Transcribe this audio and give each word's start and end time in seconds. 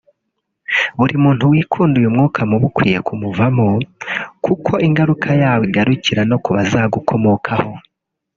Buri 0.99 1.15
muntu 1.23 1.43
wikunda 1.51 1.95
uyu 2.01 2.13
mwuka 2.15 2.39
mubi 2.49 2.65
ukwiye 2.69 2.99
kumuvamo 3.07 3.67
kuko 4.45 4.71
ingaruka 4.87 5.29
yawo 5.41 5.61
igarukira 5.69 6.21
no 6.29 6.37
ku 6.43 6.49
bazagukomokaho 6.55 7.71